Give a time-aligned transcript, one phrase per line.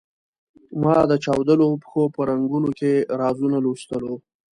[0.83, 4.13] ما د چاودلو پښو په رنګونو کې رازونه لوستلو.